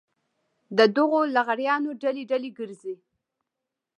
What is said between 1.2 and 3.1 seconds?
لغړیانو ډلې ډلې ګرځي.